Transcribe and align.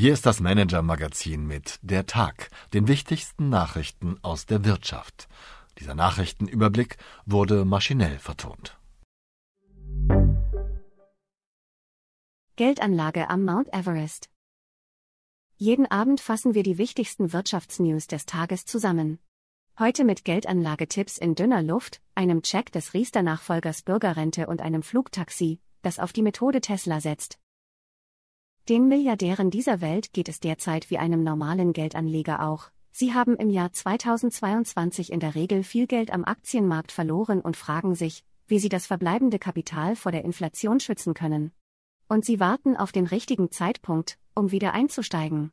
Hier 0.00 0.12
ist 0.12 0.26
das 0.26 0.38
Manager-Magazin 0.38 1.44
mit 1.44 1.80
Der 1.82 2.06
Tag, 2.06 2.50
den 2.72 2.86
wichtigsten 2.86 3.48
Nachrichten 3.48 4.16
aus 4.22 4.46
der 4.46 4.64
Wirtschaft. 4.64 5.26
Dieser 5.80 5.96
Nachrichtenüberblick 5.96 6.98
wurde 7.26 7.64
maschinell 7.64 8.20
vertont. 8.20 8.78
Geldanlage 12.54 13.28
am 13.28 13.44
Mount 13.44 13.74
Everest. 13.74 14.30
Jeden 15.56 15.90
Abend 15.90 16.20
fassen 16.20 16.54
wir 16.54 16.62
die 16.62 16.78
wichtigsten 16.78 17.32
Wirtschaftsnews 17.32 18.06
des 18.06 18.24
Tages 18.24 18.66
zusammen. 18.66 19.18
Heute 19.80 20.04
mit 20.04 20.24
Geldanlagetipps 20.24 21.18
in 21.18 21.34
dünner 21.34 21.64
Luft, 21.64 22.00
einem 22.14 22.42
Check 22.42 22.70
des 22.70 22.94
Riester-Nachfolgers 22.94 23.82
Bürgerrente 23.82 24.46
und 24.46 24.60
einem 24.60 24.84
Flugtaxi, 24.84 25.58
das 25.82 25.98
auf 25.98 26.12
die 26.12 26.22
Methode 26.22 26.60
Tesla 26.60 27.00
setzt. 27.00 27.40
Den 28.68 28.86
Milliardären 28.86 29.50
dieser 29.50 29.80
Welt 29.80 30.12
geht 30.12 30.28
es 30.28 30.40
derzeit 30.40 30.90
wie 30.90 30.98
einem 30.98 31.22
normalen 31.22 31.72
Geldanleger 31.72 32.46
auch. 32.46 32.68
Sie 32.92 33.14
haben 33.14 33.34
im 33.36 33.48
Jahr 33.48 33.72
2022 33.72 35.10
in 35.10 35.20
der 35.20 35.34
Regel 35.34 35.62
viel 35.62 35.86
Geld 35.86 36.12
am 36.12 36.22
Aktienmarkt 36.22 36.92
verloren 36.92 37.40
und 37.40 37.56
fragen 37.56 37.94
sich, 37.94 38.24
wie 38.46 38.58
sie 38.58 38.68
das 38.68 38.86
verbleibende 38.86 39.38
Kapital 39.38 39.96
vor 39.96 40.12
der 40.12 40.22
Inflation 40.22 40.80
schützen 40.80 41.14
können. 41.14 41.52
Und 42.08 42.26
sie 42.26 42.40
warten 42.40 42.76
auf 42.76 42.92
den 42.92 43.06
richtigen 43.06 43.50
Zeitpunkt, 43.50 44.18
um 44.34 44.50
wieder 44.50 44.74
einzusteigen. 44.74 45.50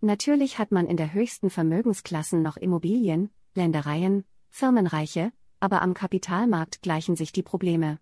Natürlich 0.00 0.60
hat 0.60 0.70
man 0.70 0.86
in 0.86 0.96
der 0.96 1.12
höchsten 1.12 1.50
Vermögensklassen 1.50 2.40
noch 2.40 2.56
Immobilien, 2.56 3.30
Ländereien, 3.54 4.24
Firmenreiche, 4.48 5.32
aber 5.58 5.82
am 5.82 5.92
Kapitalmarkt 5.92 6.82
gleichen 6.82 7.16
sich 7.16 7.32
die 7.32 7.42
Probleme. 7.42 7.98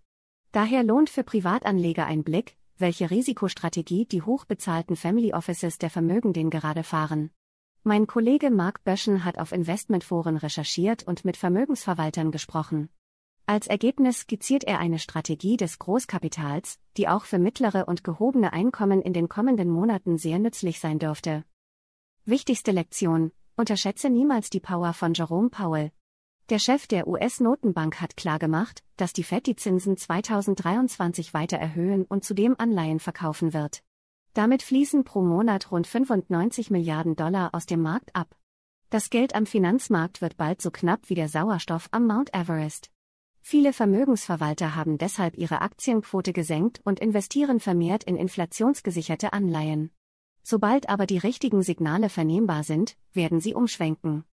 Daher 0.52 0.82
lohnt 0.82 1.09
für 1.09 1.24
Privatanleger 1.24 2.04
ein 2.04 2.23
Blick, 2.23 2.59
welche 2.79 3.11
Risikostrategie 3.11 4.07
die 4.07 4.23
hochbezahlten 4.23 4.97
Family 4.97 5.32
Offices 5.32 5.79
der 5.79 5.91
Vermögenden 5.91 6.51
gerade 6.51 6.83
fahren. 6.83 7.30
Mein 7.83 8.07
Kollege 8.07 8.51
Mark 8.51 8.83
Böschen 8.85 9.24
hat 9.24 9.38
auf 9.38 9.52
Investmentforen 9.52 10.37
recherchiert 10.37 11.05
und 11.05 11.24
mit 11.24 11.37
Vermögensverwaltern 11.37 12.33
gesprochen. 12.33 12.88
Als 13.46 13.68
Ergebnis 13.68 14.23
skizziert 14.23 14.65
er 14.65 14.80
eine 14.80 14.99
Strategie 14.99 15.57
des 15.57 15.79
Großkapitals, 15.79 16.80
die 16.96 17.07
auch 17.07 17.24
für 17.24 17.38
mittlere 17.38 17.87
und 17.87 18.02
gehobene 18.02 18.52
Einkommen 18.52 19.01
in 19.01 19.13
den 19.13 19.29
kommenden 19.29 19.71
Monaten 19.71 20.18
sehr 20.18 20.40
nützlich 20.40 20.80
sein 20.80 20.99
dürfte. 20.99 21.45
Wichtigste 22.24 22.73
Lektion: 22.73 23.30
Unterschätze 23.55 24.11
niemals 24.11 24.51
die 24.51 24.59
Power 24.59 24.93
von 24.93 25.15
Jerome 25.15 25.49
Powell, 25.49 25.93
der 26.49 26.61
Chef 26.61 26.87
der 26.87 27.09
US-Notenbank 27.09 28.01
hat 28.01 28.16
klargemacht, 28.16 28.85
dass 28.97 29.13
die 29.13 29.25
Fed 29.25 29.47
die 29.47 29.57
Zinsen 29.57 29.97
2023 29.97 31.35
weiter 31.35 31.57
erhöhen 31.57 32.05
und 32.05 32.25
zudem 32.25 32.55
Anleihen 32.57 33.01
verkaufen 33.01 33.52
wird. 33.52 33.83
Damit 34.33 34.63
fließen 34.63 35.02
pro 35.02 35.23
Monat 35.23 35.73
rund 35.73 35.89
95 35.89 36.71
Milliarden 36.71 37.17
Dollar 37.17 37.52
aus 37.52 37.67
dem 37.67 37.83
Markt 37.83 38.15
ab. 38.15 38.37
Das 38.91 39.11
Geld 39.11 39.35
am 39.35 39.47
Finanzmarkt 39.47 40.23
wird 40.23 40.37
bald 40.37 40.63
so 40.63 40.71
knapp 40.71 41.09
wie 41.09 41.17
der 41.17 41.29
Sauerstoff 41.29 41.89
am 41.91 42.07
Mount 42.07 42.33
Everest. 42.33 42.91
Viele 43.41 43.73
Vermögensverwalter 43.73 44.77
haben 44.77 44.99
deshalb 44.99 45.37
ihre 45.37 45.63
Aktienquote 45.63 46.33
gesenkt 46.33 46.80
und 46.85 47.01
investieren 47.01 47.59
vermehrt 47.59 48.05
in 48.05 48.17
inflationsgesicherte 48.17 49.33
Anleihen. 49.33 49.91
Sobald 50.45 50.89
aber 50.89 51.07
die 51.07 51.19
richtigen 51.19 51.63
Signale 51.63 52.09
vernehmbar 52.09 52.63
sind, 52.63 52.97
werden 53.13 53.41
sie 53.41 53.55
umschwenken. 53.55 54.24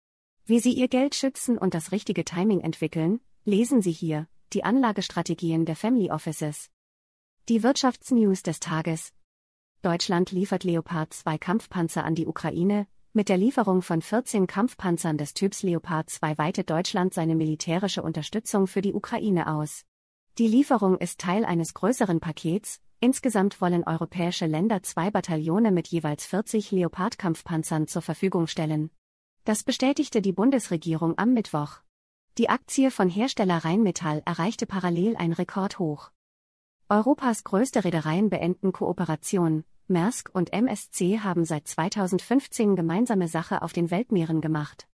Wie 0.46 0.60
Sie 0.60 0.74
Ihr 0.74 0.90
Geld 0.90 1.16
schützen 1.16 1.58
und 1.58 1.74
das 1.74 1.94
richtige 1.94 2.26
Timing 2.26 2.60
entwickeln, 2.60 3.22
lesen 3.46 3.82
Sie 3.82 3.94
hier 3.94 4.28
die 4.52 4.66
Anlagestrategien 4.66 5.64
der 5.64 5.78
Family 5.78 6.12
Offices. 6.12 6.70
Die 7.48 7.64
Wirtschaftsnews 7.64 8.44
des 8.44 8.60
Tages. 8.60 9.14
Deutschland 9.84 10.32
liefert 10.32 10.66
Leopard 10.66 11.14
2 11.14 11.38
Kampfpanzer 11.38 12.04
an 12.04 12.14
die 12.16 12.28
Ukraine. 12.28 12.88
Mit 13.14 13.30
der 13.30 13.38
Lieferung 13.38 13.82
von 13.82 14.02
14 14.02 14.46
Kampfpanzern 14.46 15.18
des 15.18 15.34
Typs 15.34 15.64
Leopard 15.64 16.10
2 16.10 16.38
weitet 16.38 16.70
Deutschland 16.70 17.14
seine 17.14 17.36
militärische 17.36 18.04
Unterstützung 18.04 18.68
für 18.68 18.82
die 18.82 18.94
Ukraine 18.94 19.48
aus. 19.48 19.86
Die 20.38 20.48
Lieferung 20.48 20.98
ist 20.98 21.22
Teil 21.22 21.46
eines 21.46 21.74
größeren 21.74 22.20
Pakets. 22.20 22.82
Insgesamt 23.00 23.62
wollen 23.62 23.86
europäische 23.86 24.46
Länder 24.46 24.84
zwei 24.84 25.10
Bataillone 25.10 25.72
mit 25.72 25.88
jeweils 25.88 26.26
40 26.26 26.72
Leopard-Kampfpanzern 26.72 27.88
zur 27.88 28.02
Verfügung 28.02 28.48
stellen. 28.48 28.90
Das 29.46 29.64
bestätigte 29.64 30.22
die 30.22 30.32
Bundesregierung 30.32 31.18
am 31.18 31.34
Mittwoch. 31.34 31.82
Die 32.38 32.48
Aktie 32.48 32.90
von 32.92 33.10
Hersteller 33.10 33.66
Rheinmetall 33.66 34.22
erreichte 34.26 34.66
parallel 34.66 35.18
ein 35.18 35.34
Rekordhoch. 35.34 36.12
Europas 36.88 37.44
größte 37.44 37.84
Reedereien 37.84 38.30
beenden 38.30 38.72
Kooperation. 38.72 39.66
Maersk 39.88 40.30
und 40.32 40.54
MSC 40.54 41.20
haben 41.20 41.44
seit 41.44 41.68
2015 41.68 42.78
gemeinsame 42.78 43.28
Sache 43.28 43.62
auf 43.62 43.74
den 43.74 43.92
Weltmeeren 43.92 44.40
gemacht. 44.40 44.88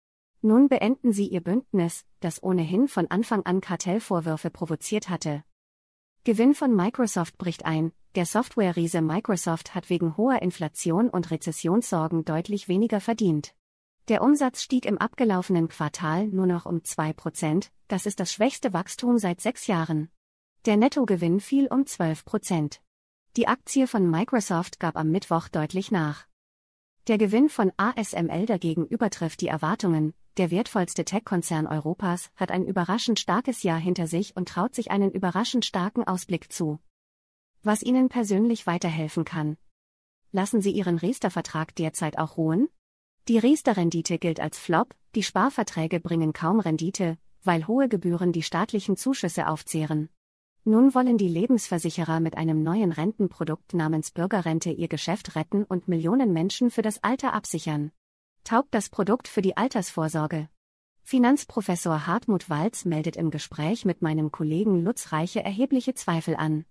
Nun 0.42 0.68
beenden 0.68 1.12
sie 1.12 1.26
ihr 1.26 1.40
Bündnis, 1.40 2.04
das 2.20 2.40
ohnehin 2.40 2.86
von 2.86 3.10
Anfang 3.10 3.42
an 3.44 3.60
Kartellvorwürfe 3.60 4.50
provoziert 4.50 5.08
hatte. 5.08 5.42
Gewinn 6.22 6.54
von 6.54 6.74
Microsoft 6.74 7.36
bricht 7.36 7.64
ein. 7.66 7.90
Der 8.14 8.26
Software-Riese 8.26 9.02
Microsoft 9.02 9.74
hat 9.74 9.90
wegen 9.90 10.16
hoher 10.16 10.40
Inflation 10.40 11.10
und 11.10 11.32
Rezessionssorgen 11.32 12.24
deutlich 12.24 12.68
weniger 12.68 13.00
verdient. 13.00 13.56
Der 14.09 14.22
Umsatz 14.22 14.62
stieg 14.62 14.87
im 14.87 14.99
abgelaufenen 14.99 15.69
Quartal 15.69 16.28
nur 16.28 16.47
noch 16.47 16.65
um 16.65 16.78
2%, 16.78 17.71
das 17.89 18.06
ist 18.06 18.21
das 18.21 18.33
schwächste 18.33 18.72
Wachstum 18.72 19.19
seit 19.19 19.41
sechs 19.41 19.67
Jahren. 19.67 20.11
Der 20.65 20.77
Nettogewinn 20.77 21.41
fiel 21.41 21.67
um 21.67 21.83
12%. 21.83 22.78
Die 23.37 23.49
Aktie 23.49 23.89
von 23.89 24.09
Microsoft 24.09 24.78
gab 24.78 24.97
am 24.97 25.11
Mittwoch 25.11 25.49
deutlich 25.49 25.91
nach. 25.91 26.27
Der 27.09 27.19
Gewinn 27.19 27.49
von 27.49 27.72
ASML 27.77 28.47
dagegen 28.47 28.87
übertrifft 28.87 29.41
die 29.41 29.49
Erwartungen, 29.49 30.15
der 30.37 30.53
wertvollste 30.53 31.05
Tech-Konzern 31.05 31.67
Europas 31.67 32.31
hat 32.37 32.53
ein 32.53 32.65
überraschend 32.65 33.19
starkes 33.19 33.65
Jahr 33.65 33.78
hinter 33.78 34.06
sich 34.06 34.37
und 34.37 34.49
traut 34.49 34.75
sich 34.75 34.91
einen 34.91 35.11
überraschend 35.11 35.65
starken 35.65 36.05
Ausblick 36.05 36.53
zu. 36.53 36.78
Was 37.62 37.83
Ihnen 37.83 38.09
persönlich 38.09 38.69
weiterhelfen 38.69 39.25
kann. 39.25 39.56
Lassen 40.31 40.61
Sie 40.61 40.71
Ihren 40.71 40.99
Riester-Vertrag 40.99 41.75
derzeit 41.75 42.19
auch 42.19 42.37
ruhen? 42.37 42.69
Die 43.28 43.38
Riester-Rendite 43.38 44.19
gilt 44.19 44.38
als 44.38 44.56
Flop, 44.56 44.94
die 45.16 45.25
Sparverträge 45.25 45.98
bringen 45.98 46.32
kaum 46.32 46.60
Rendite, 46.60 47.19
weil 47.42 47.66
hohe 47.66 47.88
Gebühren 47.88 48.31
die 48.31 48.44
staatlichen 48.44 48.97
Zuschüsse 48.97 49.48
aufzehren. 49.48 50.10
Nun 50.62 50.94
wollen 50.94 51.19
die 51.19 51.28
Lebensversicherer 51.28 52.20
mit 52.20 52.37
einem 52.37 52.62
neuen 52.62 52.92
Rentenprodukt 52.92 53.75
namens 53.75 54.12
Bürgerrente 54.12 54.70
ihr 54.70 54.87
Geschäft 54.87 55.34
retten 55.34 55.64
und 55.64 55.88
Millionen 55.88 56.32
Menschen 56.32 56.70
für 56.70 56.82
das 56.82 57.03
Alter 57.03 57.34
absichern. 57.34 57.91
Taugt 58.44 58.72
das 58.72 58.91
Produkt 58.91 59.26
für 59.26 59.43
die 59.43 59.56
Altersvorsorge? 59.56 60.48
Finanzprofessor 61.03 62.06
Hartmut 62.06 62.48
Walz 62.48 62.84
meldet 62.84 63.16
im 63.16 63.32
Gespräch 63.32 63.84
mit 63.84 64.03
meinem 64.03 64.31
Kollegen 64.31 64.84
Lutz 64.84 65.10
Reiche 65.10 65.43
erhebliche 65.43 65.94
Zweifel 65.94 66.37
an. 66.37 66.64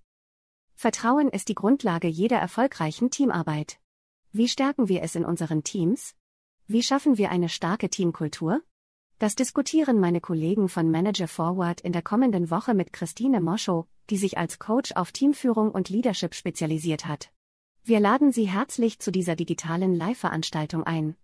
Vertrauen 0.73 1.27
ist 1.27 1.49
die 1.49 1.55
Grundlage 1.55 2.07
jeder 2.07 2.37
erfolgreichen 2.37 3.11
Teamarbeit. 3.11 3.77
Wie 4.31 4.47
stärken 4.47 4.87
wir 4.87 5.03
es 5.03 5.15
in 5.15 5.25
unseren 5.25 5.63
Teams? 5.63 6.15
Wie 6.67 6.81
schaffen 6.81 7.19
wir 7.19 7.29
eine 7.29 7.47
starke 7.47 7.91
Teamkultur? 7.91 8.59
Das 9.19 9.35
diskutieren 9.35 9.99
meine 9.99 10.19
Kollegen 10.19 10.67
von 10.67 10.89
Manager 10.89 11.27
Forward 11.27 11.79
in 11.81 11.93
der 11.93 12.01
kommenden 12.01 12.49
Woche 12.49 12.73
mit 12.73 12.91
Christine 12.91 13.39
Moschow, 13.39 13.85
die 14.09 14.17
sich 14.17 14.39
als 14.39 14.57
Coach 14.57 14.91
auf 14.93 15.11
Teamführung 15.11 15.69
und 15.69 15.89
Leadership 15.89 16.33
spezialisiert 16.33 17.05
hat. 17.05 17.31
Wir 17.83 17.99
laden 17.99 18.31
Sie 18.31 18.45
herzlich 18.45 18.97
zu 18.97 19.11
dieser 19.11 19.35
digitalen 19.35 19.93
Live-Veranstaltung 19.93 20.83
ein. 20.83 21.15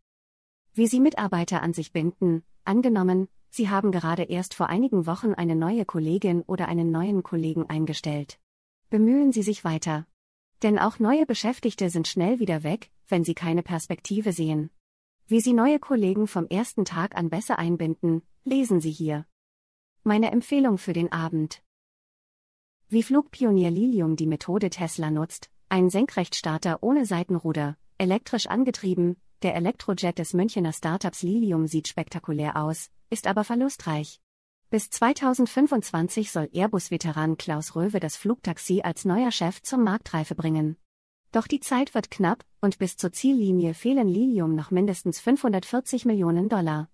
Wie 0.76 0.86
Sie 0.86 1.00
Mitarbeiter 1.00 1.64
an 1.64 1.74
sich 1.74 1.92
binden, 1.92 2.44
angenommen, 2.64 3.28
Sie 3.50 3.68
haben 3.68 3.92
gerade 3.92 4.24
erst 4.24 4.54
vor 4.54 4.68
einigen 4.68 5.08
Wochen 5.08 5.34
eine 5.34 5.56
neue 5.56 5.86
Kollegin 5.86 6.44
oder 6.44 6.68
einen 6.68 6.92
neuen 6.92 7.24
Kollegen 7.24 7.68
eingestellt. 7.68 8.40
Bemühen 8.92 9.32
Sie 9.32 9.42
sich 9.42 9.64
weiter. 9.64 10.06
Denn 10.62 10.78
auch 10.78 11.00
neue 11.00 11.26
Beschäftigte 11.26 11.90
sind 11.90 12.08
schnell 12.08 12.40
wieder 12.40 12.62
weg, 12.62 12.92
wenn 13.08 13.24
sie 13.24 13.34
keine 13.34 13.64
Perspektive 13.64 14.34
sehen. 14.34 14.70
Wie 15.32 15.40
Sie 15.40 15.54
neue 15.54 15.80
Kollegen 15.80 16.28
vom 16.28 16.46
ersten 16.48 16.84
Tag 16.84 17.16
an 17.16 17.30
besser 17.30 17.58
einbinden, 17.58 18.22
lesen 18.44 18.82
Sie 18.82 18.92
hier. 18.92 19.26
Meine 20.04 20.30
Empfehlung 20.30 20.78
für 20.78 20.92
den 20.92 21.10
Abend. 21.14 21.64
Wie 22.90 23.02
Flugpionier 23.02 23.72
Lilium 23.72 24.18
die 24.18 24.28
Methode 24.28 24.70
Tesla 24.70 25.10
nutzt, 25.10 25.50
ein 25.70 25.90
Senkrechtstarter 25.90 26.84
ohne 26.84 27.06
Seitenruder, 27.06 27.78
elektrisch 27.98 28.48
angetrieben, 28.48 29.16
der 29.42 29.56
Elektrojet 29.56 30.20
des 30.20 30.34
Münchener 30.34 30.74
Startups 30.74 31.22
Lilium 31.22 31.66
sieht 31.66 31.88
spektakulär 31.88 32.58
aus, 32.58 32.92
ist 33.10 33.26
aber 33.26 33.46
verlustreich. 33.46 34.20
Bis 34.70 34.90
2025 34.90 36.30
soll 36.30 36.50
Airbus-Veteran 36.52 37.38
Klaus 37.38 37.78
Röwe 37.78 38.02
das 38.02 38.18
Flugtaxi 38.18 38.82
als 38.84 39.06
neuer 39.06 39.32
Chef 39.32 39.62
zur 39.62 39.80
Marktreife 39.80 40.36
bringen. 40.36 40.76
Doch 41.32 41.48
die 41.48 41.62
Zeit 41.62 41.96
wird 41.96 42.12
knapp, 42.12 42.44
und 42.60 42.78
bis 42.78 42.98
zur 42.98 43.14
Ziellinie 43.14 43.74
fehlen 43.74 44.10
Lilium 44.10 44.54
noch 44.54 44.70
mindestens 44.70 45.22
540 45.22 46.04
Millionen 46.06 46.50
Dollar. 46.50 46.90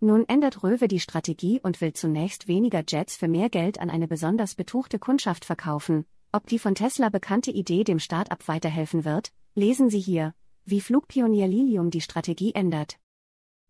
Nun 0.00 0.28
ändert 0.28 0.62
Röwe 0.62 0.88
die 0.88 1.00
Strategie 1.00 1.60
und 1.62 1.80
will 1.80 1.92
zunächst 1.92 2.48
weniger 2.48 2.82
Jets 2.86 3.16
für 3.16 3.28
mehr 3.28 3.48
Geld 3.48 3.80
an 3.80 3.88
eine 3.88 4.08
besonders 4.08 4.56
betuchte 4.56 4.98
Kundschaft 4.98 5.44
verkaufen. 5.44 6.04
Ob 6.32 6.48
die 6.48 6.58
von 6.58 6.74
Tesla 6.74 7.10
bekannte 7.10 7.52
Idee 7.52 7.84
dem 7.84 8.00
Start-up 8.00 8.48
weiterhelfen 8.48 9.04
wird, 9.04 9.32
lesen 9.54 9.88
Sie 9.88 10.00
hier. 10.00 10.34
Wie 10.64 10.80
Flugpionier 10.80 11.46
Lilium 11.46 11.90
die 11.90 12.00
Strategie 12.00 12.54
ändert. 12.54 12.98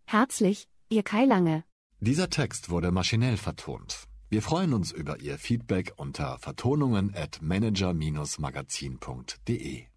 Herzlich, 0.06 0.66
Ihr 0.88 1.02
Kai 1.02 1.26
Lange. 1.26 1.64
Dieser 2.00 2.30
Text 2.30 2.70
wurde 2.70 2.90
maschinell 2.90 3.36
vertont. 3.36 4.08
Wir 4.30 4.40
freuen 4.42 4.72
uns 4.72 4.92
über 4.92 5.20
Ihr 5.20 5.36
Feedback 5.38 5.92
unter 5.96 6.38
vertonungen 6.38 7.14
at 7.14 7.42
manager-magazin.de. 7.42 9.88